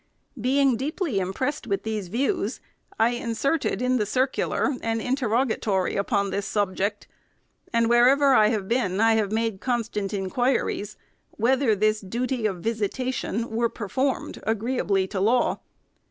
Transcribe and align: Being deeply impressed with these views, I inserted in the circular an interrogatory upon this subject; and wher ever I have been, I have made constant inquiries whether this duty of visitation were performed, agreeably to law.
Being 0.41 0.77
deeply 0.77 1.19
impressed 1.19 1.67
with 1.67 1.83
these 1.83 2.07
views, 2.07 2.59
I 2.99 3.11
inserted 3.11 3.83
in 3.83 3.97
the 3.97 4.05
circular 4.07 4.71
an 4.81 4.99
interrogatory 4.99 5.95
upon 5.95 6.31
this 6.31 6.47
subject; 6.47 7.07
and 7.71 7.87
wher 7.87 8.07
ever 8.09 8.33
I 8.33 8.47
have 8.47 8.67
been, 8.67 8.99
I 8.99 9.13
have 9.13 9.31
made 9.31 9.61
constant 9.61 10.11
inquiries 10.11 10.97
whether 11.29 11.75
this 11.75 12.01
duty 12.01 12.47
of 12.47 12.61
visitation 12.63 13.51
were 13.51 13.69
performed, 13.69 14.39
agreeably 14.43 15.05
to 15.05 15.19
law. 15.19 15.59